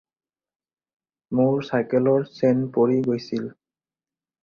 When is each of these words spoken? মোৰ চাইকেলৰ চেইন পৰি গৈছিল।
মোৰ 1.41 1.61
চাইকেলৰ 1.69 2.27
চেইন 2.41 2.67
পৰি 2.81 3.01
গৈছিল। 3.13 3.49